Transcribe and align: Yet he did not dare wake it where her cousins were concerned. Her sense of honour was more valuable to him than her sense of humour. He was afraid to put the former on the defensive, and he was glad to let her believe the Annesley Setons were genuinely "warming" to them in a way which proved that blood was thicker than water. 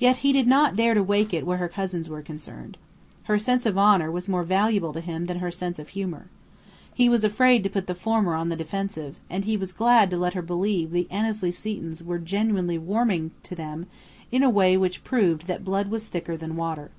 Yet 0.00 0.16
he 0.16 0.32
did 0.32 0.48
not 0.48 0.74
dare 0.74 1.00
wake 1.00 1.32
it 1.32 1.46
where 1.46 1.58
her 1.58 1.68
cousins 1.68 2.08
were 2.08 2.22
concerned. 2.22 2.76
Her 3.30 3.38
sense 3.38 3.64
of 3.64 3.78
honour 3.78 4.10
was 4.10 4.26
more 4.26 4.42
valuable 4.42 4.92
to 4.92 5.00
him 5.00 5.26
than 5.26 5.38
her 5.38 5.52
sense 5.52 5.78
of 5.78 5.90
humour. 5.90 6.26
He 6.92 7.08
was 7.08 7.22
afraid 7.22 7.62
to 7.62 7.70
put 7.70 7.86
the 7.86 7.94
former 7.94 8.34
on 8.34 8.48
the 8.48 8.56
defensive, 8.56 9.14
and 9.30 9.44
he 9.44 9.56
was 9.56 9.72
glad 9.72 10.10
to 10.10 10.16
let 10.18 10.34
her 10.34 10.42
believe 10.42 10.90
the 10.90 11.06
Annesley 11.08 11.52
Setons 11.52 12.02
were 12.02 12.18
genuinely 12.18 12.78
"warming" 12.78 13.30
to 13.44 13.54
them 13.54 13.86
in 14.32 14.42
a 14.42 14.50
way 14.50 14.76
which 14.76 15.04
proved 15.04 15.46
that 15.46 15.64
blood 15.64 15.88
was 15.88 16.08
thicker 16.08 16.36
than 16.36 16.56
water. 16.56 16.90